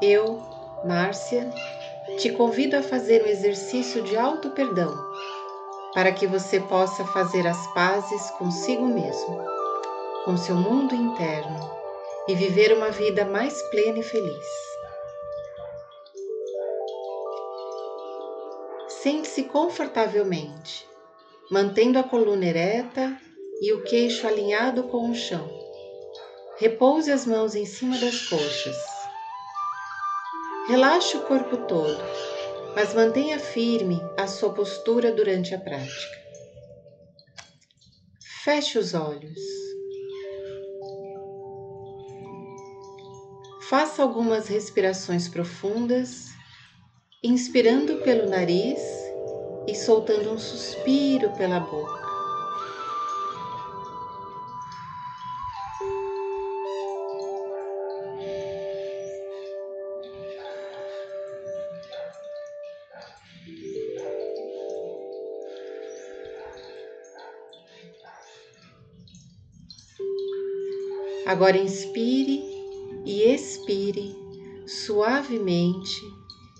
Eu, 0.00 0.40
Márcia, 0.84 1.50
te 2.18 2.30
convido 2.30 2.76
a 2.76 2.82
fazer 2.82 3.24
um 3.24 3.26
exercício 3.26 4.00
de 4.04 4.16
auto-perdão 4.16 4.96
para 5.92 6.12
que 6.12 6.24
você 6.24 6.60
possa 6.60 7.04
fazer 7.06 7.44
as 7.48 7.66
pazes 7.74 8.30
consigo 8.32 8.86
mesmo, 8.86 9.42
com 10.24 10.36
seu 10.36 10.54
mundo 10.54 10.94
interno 10.94 11.58
e 12.28 12.34
viver 12.36 12.72
uma 12.76 12.92
vida 12.92 13.24
mais 13.24 13.60
plena 13.70 13.98
e 13.98 14.02
feliz. 14.04 14.46
Sente-se 18.86 19.44
confortavelmente, 19.44 20.86
mantendo 21.50 21.98
a 21.98 22.04
coluna 22.04 22.46
ereta 22.46 23.16
e 23.60 23.72
o 23.72 23.82
queixo 23.82 24.28
alinhado 24.28 24.84
com 24.84 25.10
o 25.10 25.14
chão. 25.14 25.48
Repouse 26.58 27.10
as 27.10 27.26
mãos 27.26 27.56
em 27.56 27.66
cima 27.66 27.98
das 27.98 28.28
coxas. 28.28 28.97
Relaxe 30.68 31.16
o 31.16 31.22
corpo 31.22 31.56
todo, 31.66 31.96
mas 32.76 32.92
mantenha 32.92 33.38
firme 33.38 34.02
a 34.18 34.26
sua 34.26 34.52
postura 34.52 35.10
durante 35.10 35.54
a 35.54 35.58
prática. 35.58 36.18
Feche 38.44 38.78
os 38.78 38.92
olhos. 38.92 39.40
Faça 43.70 44.02
algumas 44.02 44.46
respirações 44.48 45.26
profundas, 45.26 46.26
inspirando 47.24 48.02
pelo 48.02 48.28
nariz 48.28 48.78
e 49.66 49.74
soltando 49.74 50.30
um 50.30 50.38
suspiro 50.38 51.30
pela 51.30 51.60
boca. 51.60 51.97
Agora 71.28 71.58
inspire 71.58 72.42
e 73.04 73.22
expire 73.24 74.16
suavemente 74.66 76.00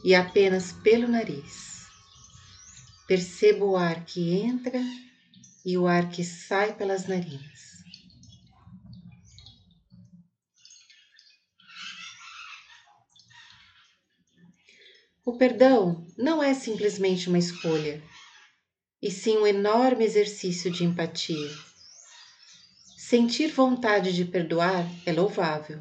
e 0.04 0.14
apenas 0.14 0.72
pelo 0.72 1.08
nariz. 1.08 1.86
Perceba 3.06 3.64
o 3.64 3.78
ar 3.78 4.04
que 4.04 4.30
entra 4.30 4.78
e 5.64 5.78
o 5.78 5.86
ar 5.86 6.10
que 6.10 6.22
sai 6.22 6.74
pelas 6.74 7.08
narinas. 7.08 7.78
O 15.24 15.38
perdão 15.38 16.06
não 16.14 16.42
é 16.42 16.52
simplesmente 16.52 17.30
uma 17.30 17.38
escolha, 17.38 18.02
e 19.00 19.10
sim 19.10 19.38
um 19.38 19.46
enorme 19.46 20.04
exercício 20.04 20.70
de 20.70 20.84
empatia. 20.84 21.67
Sentir 23.08 23.48
vontade 23.52 24.12
de 24.12 24.22
perdoar 24.22 24.86
é 25.06 25.12
louvável, 25.14 25.78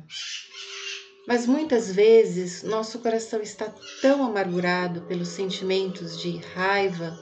mas 1.27 1.45
muitas 1.45 1.91
vezes 1.91 2.63
nosso 2.63 2.99
coração 2.99 3.41
está 3.41 3.69
tão 4.01 4.23
amargurado 4.23 5.01
pelos 5.01 5.27
sentimentos 5.27 6.21
de 6.21 6.37
raiva, 6.55 7.19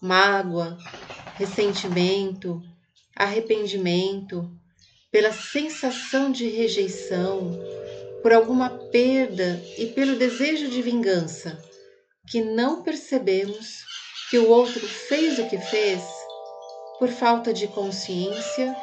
mágoa, 0.00 0.76
ressentimento, 1.36 2.60
arrependimento, 3.14 4.50
pela 5.08 5.30
sensação 5.30 6.32
de 6.32 6.48
rejeição, 6.48 7.56
por 8.20 8.32
alguma 8.32 8.68
perda 8.90 9.62
e 9.78 9.86
pelo 9.86 10.16
desejo 10.16 10.66
de 10.66 10.82
vingança, 10.82 11.62
que 12.28 12.42
não 12.42 12.82
percebemos 12.82 13.84
que 14.30 14.38
o 14.38 14.48
outro 14.48 14.84
fez 14.84 15.38
o 15.38 15.48
que 15.48 15.58
fez 15.58 16.02
por 16.98 17.08
falta 17.08 17.54
de 17.54 17.68
consciência 17.68 18.76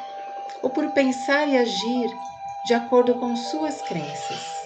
ou 0.62 0.70
por 0.70 0.90
pensar 0.92 1.48
e 1.48 1.56
agir 1.56 2.10
de 2.66 2.74
acordo 2.74 3.14
com 3.14 3.36
suas 3.36 3.80
crenças. 3.82 4.56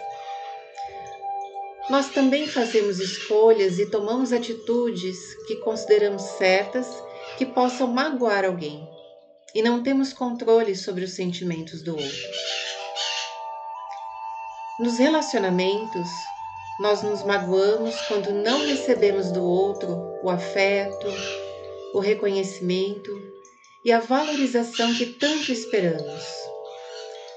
Nós 1.90 2.08
também 2.10 2.46
fazemos 2.46 3.00
escolhas 3.00 3.78
e 3.78 3.90
tomamos 3.90 4.32
atitudes 4.32 5.16
que 5.46 5.56
consideramos 5.56 6.22
certas 6.22 6.86
que 7.36 7.44
possam 7.44 7.88
magoar 7.88 8.44
alguém 8.44 8.88
e 9.54 9.60
não 9.60 9.82
temos 9.82 10.12
controle 10.12 10.76
sobre 10.76 11.04
os 11.04 11.12
sentimentos 11.12 11.82
do 11.82 11.92
outro. 11.92 12.28
Nos 14.78 14.98
relacionamentos, 14.98 16.08
nós 16.80 17.02
nos 17.02 17.22
magoamos 17.22 18.00
quando 18.02 18.32
não 18.32 18.64
recebemos 18.66 19.30
do 19.30 19.44
outro 19.44 20.18
o 20.22 20.30
afeto, 20.30 21.06
o 21.92 21.98
reconhecimento 21.98 23.10
e 23.84 23.92
a 23.92 23.98
valorização 23.98 24.94
que 24.94 25.06
tanto 25.06 25.50
esperamos 25.50 26.40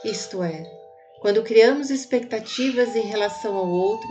isto 0.04 0.44
é, 0.44 0.66
quando 1.22 1.42
criamos 1.44 1.90
expectativas 1.90 2.94
em 2.94 3.04
relação 3.04 3.56
ao 3.56 3.70
outro 3.70 4.10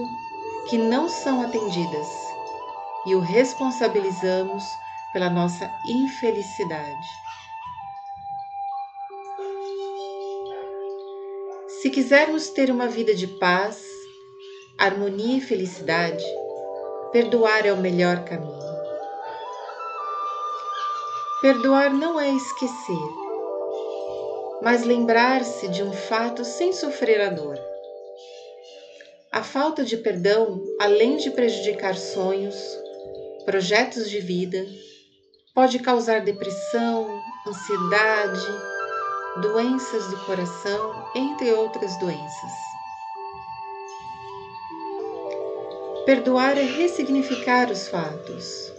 que 0.70 0.78
não 0.78 1.06
são 1.06 1.42
atendidas 1.42 2.06
e 3.04 3.14
o 3.14 3.20
responsabilizamos 3.20 4.64
pela 5.12 5.28
nossa 5.28 5.70
infelicidade. 5.86 7.06
Se 11.82 11.90
quisermos 11.90 12.48
ter 12.48 12.70
uma 12.70 12.88
vida 12.88 13.14
de 13.14 13.26
paz, 13.26 13.84
harmonia 14.78 15.36
e 15.36 15.40
felicidade, 15.42 16.24
perdoar 17.12 17.66
é 17.66 17.72
o 17.72 17.76
melhor 17.76 18.24
caminho. 18.24 18.71
Perdoar 21.42 21.92
não 21.92 22.20
é 22.20 22.30
esquecer, 22.30 23.08
mas 24.62 24.84
lembrar-se 24.84 25.66
de 25.66 25.82
um 25.82 25.92
fato 25.92 26.44
sem 26.44 26.72
sofrer 26.72 27.20
a 27.20 27.28
dor. 27.28 27.58
A 29.32 29.42
falta 29.42 29.84
de 29.84 29.96
perdão, 29.96 30.62
além 30.80 31.16
de 31.16 31.32
prejudicar 31.32 31.96
sonhos, 31.96 32.54
projetos 33.44 34.08
de 34.08 34.20
vida, 34.20 34.64
pode 35.52 35.80
causar 35.80 36.20
depressão, 36.20 37.20
ansiedade, 37.44 38.46
doenças 39.40 40.06
do 40.10 40.24
coração, 40.24 41.10
entre 41.12 41.52
outras 41.52 41.98
doenças. 41.98 42.52
Perdoar 46.06 46.56
é 46.56 46.62
ressignificar 46.62 47.68
os 47.68 47.88
fatos. 47.88 48.72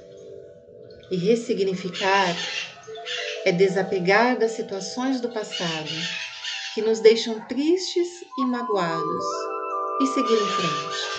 E 1.12 1.18
ressignificar 1.18 2.36
é 3.46 3.52
desapegar 3.52 4.38
das 4.38 4.52
situações 4.52 5.20
do 5.20 5.30
passado 5.30 5.90
que 6.74 6.82
nos 6.82 7.00
deixam 7.00 7.40
tristes 7.48 8.08
e 8.38 8.46
magoados 8.46 9.26
e 10.02 10.08
seguir 10.08 10.34
em 10.34 10.48
frente. 10.48 11.14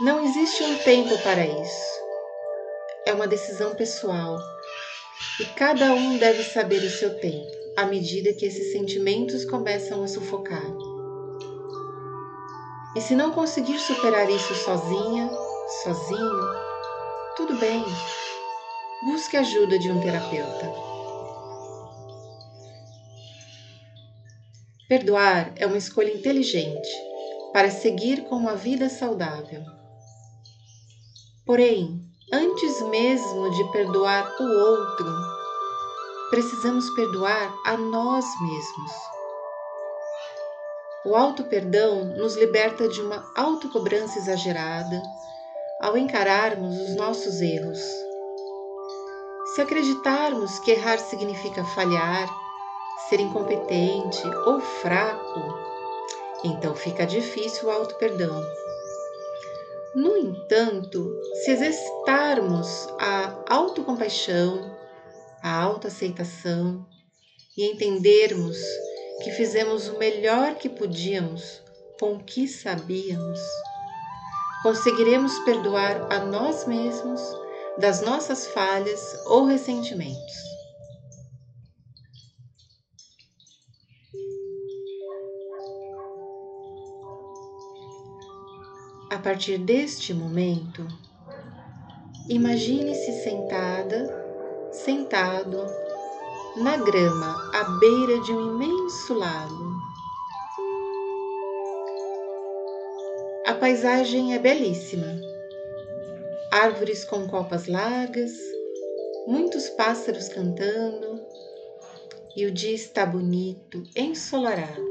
Não 0.00 0.24
existe 0.24 0.62
um 0.62 0.76
tempo 0.78 1.16
para 1.22 1.46
isso. 1.46 1.94
É 3.06 3.12
uma 3.12 3.26
decisão 3.26 3.74
pessoal 3.74 4.38
e 5.40 5.44
cada 5.56 5.92
um 5.92 6.18
deve 6.18 6.42
saber 6.42 6.82
o 6.82 6.90
seu 6.90 7.18
tempo 7.18 7.64
à 7.76 7.86
medida 7.86 8.32
que 8.32 8.46
esses 8.46 8.72
sentimentos 8.72 9.44
começam 9.44 10.02
a 10.02 10.08
sufocar. 10.08 10.64
E 12.96 13.00
se 13.00 13.14
não 13.14 13.32
conseguir 13.32 13.78
superar 13.78 14.30
isso 14.30 14.54
sozinha, 14.54 15.28
sozinho, 15.66 16.44
tudo 17.36 17.56
bem, 17.56 17.84
busque 19.04 19.36
ajuda 19.36 19.78
de 19.78 19.90
um 19.90 20.00
terapeuta. 20.00 20.72
Perdoar 24.88 25.52
é 25.56 25.66
uma 25.66 25.78
escolha 25.78 26.12
inteligente 26.12 26.88
para 27.52 27.70
seguir 27.70 28.24
com 28.24 28.36
uma 28.36 28.54
vida 28.54 28.90
saudável. 28.90 29.62
Porém, 31.46 32.00
antes 32.32 32.82
mesmo 32.82 33.50
de 33.50 33.72
perdoar 33.72 34.36
o 34.38 34.44
outro, 34.44 35.06
precisamos 36.30 36.90
perdoar 36.90 37.54
a 37.64 37.76
nós 37.76 38.24
mesmos. 38.42 38.92
O 41.06 41.14
auto-perdão 41.14 42.16
nos 42.16 42.34
liberta 42.36 42.88
de 42.88 43.00
uma 43.00 43.30
autocobrança 43.36 44.18
exagerada 44.18 45.02
ao 45.84 45.98
encararmos 45.98 46.80
os 46.80 46.96
nossos 46.96 47.42
erros 47.42 47.78
se 49.54 49.60
acreditarmos 49.60 50.58
que 50.58 50.72
errar 50.72 50.98
significa 50.98 51.62
falhar, 51.62 52.28
ser 53.08 53.20
incompetente 53.20 54.26
ou 54.46 54.60
fraco, 54.60 55.40
então 56.42 56.74
fica 56.74 57.06
difícil 57.06 57.68
o 57.68 57.70
auto-perdão. 57.70 58.42
No 59.94 60.16
entanto, 60.16 61.08
se 61.44 61.52
exercitarmos 61.52 62.88
a 62.98 63.44
autocompaixão, 63.48 64.74
a 65.40 65.62
autoaceitação 65.62 66.84
e 67.56 67.70
entendermos 67.70 68.58
que 69.22 69.30
fizemos 69.30 69.86
o 69.86 69.98
melhor 69.98 70.56
que 70.56 70.68
podíamos 70.68 71.62
com 72.00 72.14
o 72.14 72.24
que 72.24 72.48
sabíamos, 72.48 73.38
conseguiremos 74.64 75.38
perdoar 75.40 76.10
a 76.10 76.20
nós 76.20 76.66
mesmos 76.66 77.20
das 77.76 78.00
nossas 78.00 78.46
falhas 78.46 79.14
ou 79.26 79.44
ressentimentos. 79.44 80.34
A 89.10 89.18
partir 89.18 89.58
deste 89.58 90.14
momento, 90.14 90.88
imagine-se 92.30 93.22
sentada, 93.22 94.70
sentado 94.72 95.66
na 96.56 96.78
grama 96.78 97.50
à 97.52 97.64
beira 97.64 98.18
de 98.22 98.32
um 98.32 98.54
imenso 98.54 99.12
lago. 99.12 99.73
A 103.46 103.52
paisagem 103.52 104.34
é 104.34 104.38
belíssima. 104.38 105.20
Árvores 106.50 107.04
com 107.04 107.26
copas 107.28 107.66
largas, 107.66 108.32
muitos 109.26 109.68
pássaros 109.68 110.30
cantando 110.30 111.20
e 112.34 112.46
o 112.46 112.50
dia 112.50 112.74
está 112.74 113.04
bonito, 113.04 113.82
ensolarado. 113.94 114.88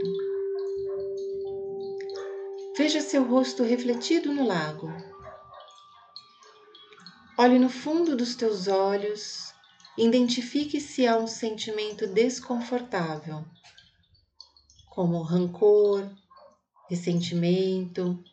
Veja 2.78 3.02
seu 3.02 3.24
rosto 3.24 3.64
refletido 3.64 4.32
no 4.32 4.46
lago. 4.46 4.88
Olhe 7.40 7.58
no 7.58 7.70
fundo 7.70 8.16
dos 8.16 8.36
teus 8.36 8.68
olhos, 8.68 9.52
identifique 9.98 10.80
se 10.80 11.08
há 11.08 11.18
um 11.18 11.26
sentimento 11.26 12.06
desconfortável, 12.06 13.44
como 14.92 15.24
rancor, 15.24 16.08
ressentimento, 16.88 18.24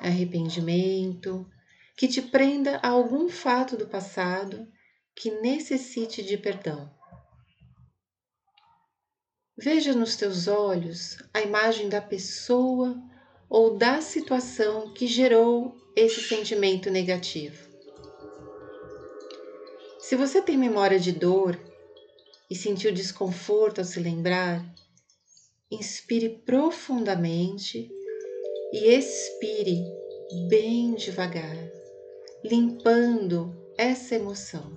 arrependimento, 0.00 1.46
que 1.96 2.06
te 2.06 2.22
prenda 2.22 2.76
a 2.76 2.88
algum 2.88 3.28
fato 3.28 3.76
do 3.76 3.86
passado 3.86 4.66
que 5.14 5.30
necessite 5.40 6.22
de 6.22 6.36
perdão. 6.38 6.88
Veja 9.56 9.92
nos 9.92 10.14
teus 10.14 10.46
olhos 10.46 11.18
a 11.34 11.40
imagem 11.40 11.88
da 11.88 12.00
pessoa 12.00 12.96
ou 13.48 13.76
da 13.76 14.00
situação 14.00 14.92
que 14.94 15.08
gerou 15.08 15.76
esse 15.96 16.22
sentimento 16.22 16.88
negativo. 16.90 17.68
Se 19.98 20.14
você 20.14 20.40
tem 20.40 20.56
memória 20.56 21.00
de 21.00 21.10
dor 21.10 21.60
e 22.48 22.54
sentiu 22.54 22.92
desconforto 22.92 23.80
ao 23.80 23.84
se 23.84 23.98
lembrar, 23.98 24.64
inspire 25.68 26.28
profundamente 26.46 27.90
e 28.72 28.94
expire 28.94 29.84
bem 30.48 30.94
devagar, 30.94 31.56
limpando 32.44 33.54
essa 33.76 34.14
emoção. 34.14 34.74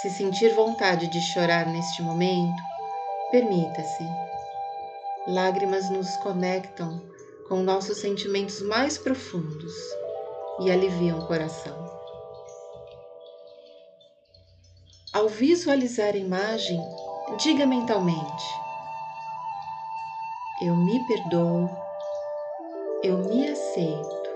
Se 0.00 0.10
sentir 0.10 0.54
vontade 0.54 1.08
de 1.08 1.20
chorar 1.20 1.66
neste 1.66 2.02
momento, 2.02 2.62
Permita-se. 3.30 4.08
Lágrimas 5.26 5.90
nos 5.90 6.16
conectam 6.16 6.98
com 7.46 7.62
nossos 7.62 7.98
sentimentos 7.98 8.62
mais 8.62 8.96
profundos 8.96 9.74
e 10.60 10.70
aliviam 10.70 11.18
o 11.18 11.26
coração. 11.26 11.76
Ao 15.12 15.28
visualizar 15.28 16.14
a 16.14 16.18
imagem, 16.18 16.80
diga 17.36 17.66
mentalmente: 17.66 18.60
Eu 20.62 20.74
me 20.74 21.04
perdoo, 21.06 21.68
eu 23.02 23.18
me 23.18 23.46
aceito, 23.48 24.30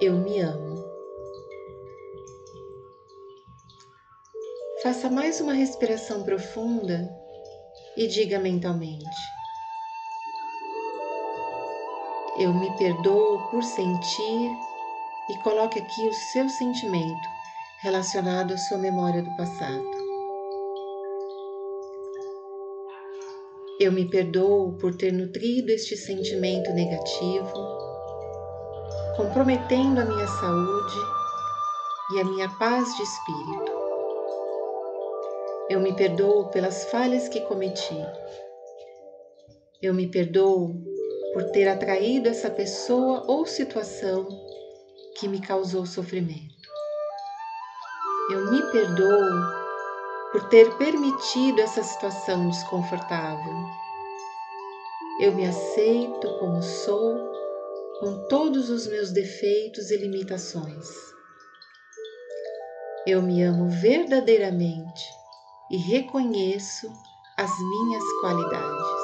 eu 0.00 0.14
me 0.14 0.38
amo. 0.40 0.82
Faça 4.82 5.08
mais 5.08 5.40
uma 5.40 5.52
respiração 5.52 6.22
profunda 6.22 7.08
e 7.96 8.06
diga 8.06 8.38
mentalmente: 8.38 9.20
Eu 12.38 12.54
me 12.54 12.70
perdoo 12.76 13.50
por 13.50 13.62
sentir 13.62 14.50
e 15.30 15.38
coloque 15.42 15.78
aqui 15.78 16.08
o 16.08 16.12
seu 16.12 16.48
sentimento 16.48 17.28
relacionado 17.80 18.54
à 18.54 18.58
sua 18.58 18.78
memória 18.78 19.22
do 19.22 19.36
passado. 19.36 20.01
Eu 23.82 23.90
me 23.90 24.08
perdoo 24.08 24.74
por 24.78 24.94
ter 24.94 25.12
nutrido 25.12 25.72
este 25.72 25.96
sentimento 25.96 26.72
negativo, 26.72 27.52
comprometendo 29.16 30.00
a 30.00 30.04
minha 30.04 30.26
saúde 30.28 30.98
e 32.14 32.20
a 32.20 32.24
minha 32.24 32.48
paz 32.60 32.94
de 32.94 33.02
espírito. 33.02 33.72
Eu 35.68 35.80
me 35.80 35.92
perdoo 35.96 36.48
pelas 36.50 36.84
falhas 36.92 37.28
que 37.28 37.40
cometi. 37.40 37.98
Eu 39.82 39.92
me 39.92 40.06
perdoo 40.06 40.76
por 41.32 41.50
ter 41.50 41.66
atraído 41.66 42.28
essa 42.28 42.48
pessoa 42.48 43.24
ou 43.26 43.44
situação 43.46 44.28
que 45.18 45.26
me 45.26 45.40
causou 45.40 45.84
sofrimento. 45.84 46.68
Eu 48.30 48.48
me 48.48 48.62
perdoo 48.70 49.61
por 50.32 50.48
ter 50.48 50.74
permitido 50.78 51.60
essa 51.60 51.82
situação 51.82 52.48
desconfortável. 52.48 53.54
Eu 55.20 55.34
me 55.34 55.46
aceito 55.46 56.38
como 56.38 56.62
sou, 56.62 57.30
com 58.00 58.26
todos 58.28 58.70
os 58.70 58.86
meus 58.86 59.12
defeitos 59.12 59.90
e 59.90 59.96
limitações. 59.98 60.88
Eu 63.06 63.20
me 63.20 63.42
amo 63.42 63.68
verdadeiramente 63.68 65.04
e 65.70 65.76
reconheço 65.76 66.90
as 67.36 67.50
minhas 67.58 68.04
qualidades. 68.20 69.02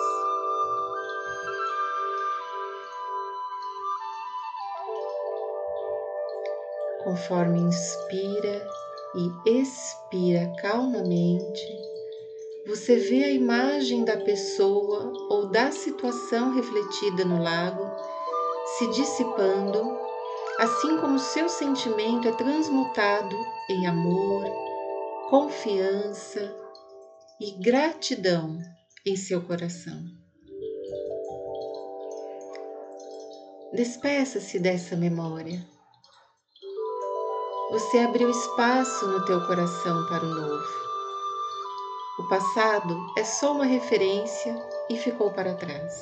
Conforme 7.04 7.60
inspira 7.60 8.66
e 9.14 9.60
expira 9.60 10.52
calmamente, 10.60 11.66
você 12.66 12.96
vê 12.96 13.24
a 13.24 13.30
imagem 13.30 14.04
da 14.04 14.16
pessoa 14.16 15.12
ou 15.30 15.48
da 15.48 15.70
situação 15.70 16.54
refletida 16.54 17.24
no 17.24 17.42
lago 17.42 17.82
se 18.76 18.86
dissipando, 18.88 19.98
assim 20.58 20.98
como 20.98 21.18
seu 21.18 21.48
sentimento 21.48 22.28
é 22.28 22.32
transmutado 22.32 23.36
em 23.70 23.86
amor, 23.86 24.44
confiança 25.30 26.54
e 27.40 27.52
gratidão 27.52 28.58
em 29.06 29.16
seu 29.16 29.40
coração. 29.40 30.04
Despeça-se 33.72 34.58
dessa 34.58 34.96
memória. 34.96 35.77
Você 37.70 37.98
abriu 37.98 38.30
espaço 38.30 39.06
no 39.06 39.24
teu 39.24 39.40
coração 39.46 40.06
para 40.08 40.24
o 40.24 40.28
novo. 40.28 40.68
O 42.18 42.28
passado 42.28 42.96
é 43.16 43.24
só 43.24 43.52
uma 43.52 43.64
referência 43.64 44.54
e 44.88 44.96
ficou 44.96 45.30
para 45.32 45.54
trás. 45.54 45.94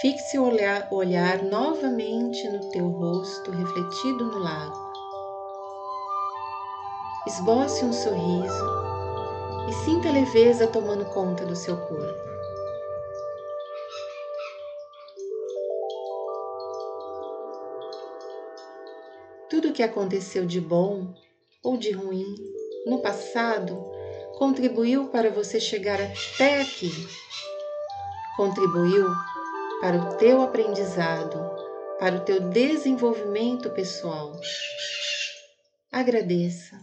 Fixe 0.00 0.38
o 0.38 0.44
olhar, 0.44 0.88
olhar 0.92 1.42
novamente 1.42 2.48
no 2.48 2.70
teu 2.70 2.88
rosto 2.88 3.50
refletido 3.50 4.24
no 4.24 4.38
lago 4.38 4.88
esboce 7.28 7.84
um 7.84 7.92
sorriso 7.92 8.64
e 9.68 9.72
sinta 9.84 10.08
a 10.08 10.12
leveza 10.12 10.66
tomando 10.66 11.04
conta 11.04 11.44
do 11.44 11.54
seu 11.54 11.76
corpo. 11.76 12.37
Que 19.78 19.82
aconteceu 19.84 20.44
de 20.44 20.60
bom 20.60 21.14
ou 21.62 21.76
de 21.76 21.92
ruim 21.92 22.34
no 22.84 22.98
passado 22.98 23.80
contribuiu 24.36 25.06
para 25.06 25.30
você 25.30 25.60
chegar 25.60 26.00
até 26.00 26.62
aqui. 26.62 26.90
Contribuiu 28.36 29.06
para 29.80 29.96
o 29.96 30.16
teu 30.16 30.42
aprendizado, 30.42 31.38
para 31.96 32.16
o 32.16 32.24
teu 32.24 32.40
desenvolvimento 32.50 33.70
pessoal. 33.70 34.32
Agradeça. 35.92 36.76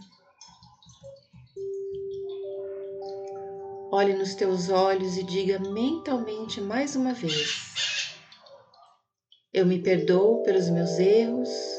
Olhe 3.92 4.14
nos 4.14 4.34
teus 4.34 4.70
olhos 4.70 5.18
e 5.18 5.22
diga 5.22 5.58
mentalmente 5.58 6.62
mais 6.62 6.96
uma 6.96 7.12
vez: 7.12 8.16
Eu 9.52 9.66
me 9.66 9.82
perdoo 9.82 10.42
pelos 10.44 10.70
meus 10.70 10.98
erros, 10.98 11.75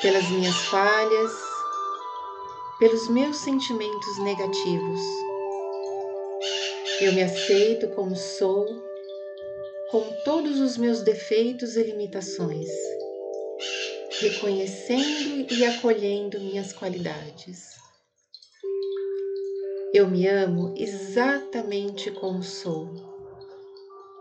pelas 0.00 0.28
minhas 0.30 0.56
falhas, 0.66 1.32
pelos 2.78 3.08
meus 3.08 3.36
sentimentos 3.36 4.18
negativos. 4.18 5.00
Eu 7.00 7.12
me 7.12 7.22
aceito 7.22 7.88
como 7.88 8.16
sou, 8.16 8.66
com 9.90 10.00
todos 10.24 10.58
os 10.58 10.78
meus 10.78 11.02
defeitos 11.02 11.76
e 11.76 11.82
limitações, 11.82 12.68
reconhecendo 14.20 15.52
e 15.52 15.64
acolhendo 15.66 16.40
minhas 16.40 16.72
qualidades. 16.72 17.78
Eu 19.92 20.08
me 20.08 20.26
amo 20.26 20.74
exatamente 20.78 22.10
como 22.12 22.42
sou. 22.42 22.88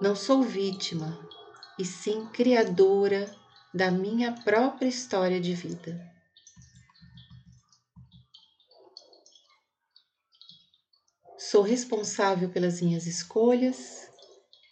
Não 0.01 0.15
sou 0.15 0.41
vítima, 0.41 1.19
e 1.77 1.85
sim 1.85 2.25
criadora 2.33 3.38
da 3.73 3.91
minha 3.91 4.31
própria 4.31 4.87
história 4.87 5.39
de 5.39 5.53
vida. 5.53 6.09
Sou 11.37 11.61
responsável 11.61 12.49
pelas 12.49 12.81
minhas 12.81 13.05
escolhas 13.05 14.09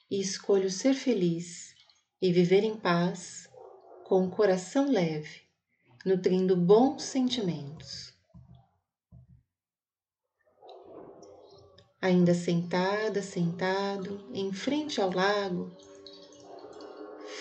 e 0.10 0.20
escolho 0.20 0.70
ser 0.70 0.94
feliz 0.94 1.76
e 2.22 2.32
viver 2.32 2.64
em 2.64 2.76
paz, 2.76 3.48
com 4.04 4.26
o 4.26 4.30
coração 4.30 4.90
leve, 4.90 5.42
nutrindo 6.06 6.56
bons 6.56 7.04
sentimentos. 7.04 8.14
Ainda 12.02 12.34
sentada, 12.34 13.22
sentado, 13.22 14.30
em 14.34 14.54
frente 14.54 15.02
ao 15.02 15.12
lago, 15.12 15.76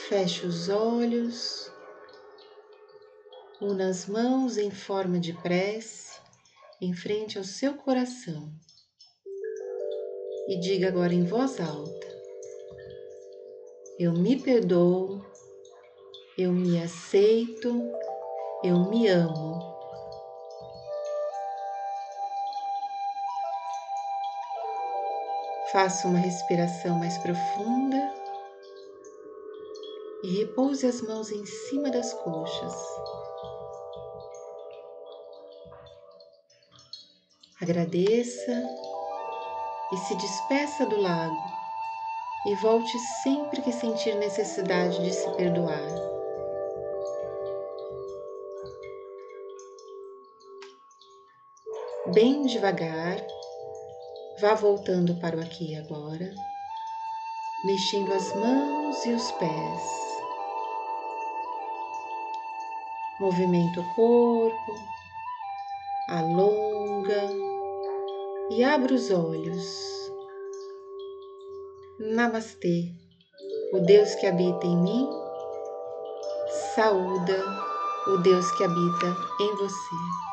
feche 0.09 0.47
os 0.47 0.69
olhos, 0.69 1.71
una 3.61 3.89
as 3.89 4.07
mãos 4.07 4.57
em 4.57 4.71
forma 4.71 5.19
de 5.19 5.33
prece. 5.33 6.07
Em 6.79 6.93
frente 6.93 7.39
ao 7.39 7.45
seu 7.45 7.73
coração. 7.75 8.53
E 10.47 10.61
diga 10.61 10.89
agora 10.89 11.15
em 11.15 11.25
voz 11.25 11.59
alta: 11.59 12.07
Eu 13.99 14.13
me 14.13 14.39
perdoo, 14.39 15.25
eu 16.37 16.53
me 16.53 16.79
aceito, 16.83 17.83
eu 18.63 18.91
me 18.91 19.09
amo. 19.09 19.75
Faça 25.73 26.07
uma 26.07 26.19
respiração 26.19 26.99
mais 26.99 27.17
profunda 27.17 28.16
e 30.27 30.39
repouse 30.39 30.85
as 30.85 31.01
mãos 31.03 31.31
em 31.31 31.47
cima 31.47 31.89
das 31.89 32.13
coxas. 32.13 32.75
Agradeça 37.63 38.69
e 39.93 39.97
se 39.99 40.17
despeça 40.17 40.85
do 40.87 41.01
lago 41.01 41.41
e 42.45 42.57
volte 42.57 42.99
sempre 43.23 43.63
que 43.63 43.71
sentir 43.71 44.17
necessidade 44.17 45.01
de 45.01 45.13
se 45.13 45.31
perdoar. 45.37 45.87
Bem 52.13 52.43
devagar, 52.47 53.25
vá 54.41 54.55
voltando 54.55 55.15
para 55.21 55.37
o 55.37 55.41
aqui 55.41 55.73
e 55.73 55.77
agora, 55.77 56.35
mexendo 57.65 58.13
as 58.13 58.35
mãos 58.35 59.07
e 59.07 59.13
os 59.13 59.31
pés. 59.33 60.16
Movimenta 63.19 63.81
o 63.81 63.95
corpo, 63.95 64.75
alonga 66.09 67.31
e 68.51 68.63
abra 68.63 68.93
os 68.93 69.11
olhos. 69.11 70.11
Namastê. 71.99 72.93
O 73.73 73.81
Deus 73.81 74.15
que 74.17 74.27
habita 74.27 74.67
em 74.67 74.77
mim, 74.77 75.09
saúda 76.75 77.43
o 78.07 78.19
Deus 78.19 78.51
que 78.53 78.65
habita 78.65 79.07
em 79.41 79.57
você. 79.57 80.26